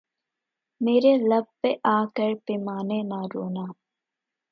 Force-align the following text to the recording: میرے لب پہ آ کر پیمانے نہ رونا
میرے 0.81 1.13
لب 1.29 1.45
پہ 1.61 1.71
آ 1.95 1.97
کر 2.15 2.31
پیمانے 2.45 2.99
نہ 3.09 3.19
رونا 3.33 3.65